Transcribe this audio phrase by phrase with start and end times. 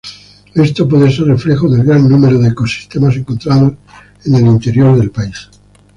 [0.55, 3.73] Esto puede ser reflejo del gran número de ecosistemas encontrados
[4.25, 5.47] al interior del país.